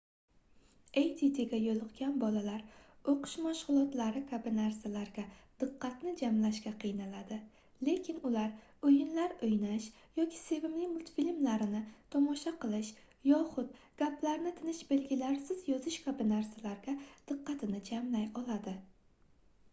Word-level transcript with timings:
addga 0.99 1.57
yoʻliqqan 1.63 2.13
bolalar 2.21 2.61
oʻqish 3.11 3.33
mashgʻulotlari 3.47 4.21
kabi 4.31 4.53
narsalarga 4.55 5.25
diqqat 5.63 6.05
jamlashga 6.21 6.71
qiynaladi 6.83 7.37
lekin 7.89 8.17
ular 8.29 8.55
oʻyinlar 8.91 9.35
oʻynash 9.49 9.85
yoki 10.21 10.39
sevimli 10.45 10.89
multfilmlarini 10.95 11.81
tomosha 12.15 12.53
qilish 12.65 12.89
yoxud 13.33 13.75
gaplarni 14.03 14.55
tinish 14.61 14.81
belgilarisiz 14.93 15.63
yozish 15.75 15.99
kabi 16.09 16.27
narsalarga 16.35 16.97
diqqatini 17.33 17.83
jamlay 17.91 18.27
oladi 18.43 18.75